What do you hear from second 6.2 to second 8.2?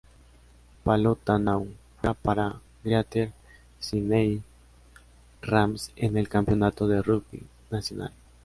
Campeonato de Rugby Nacional.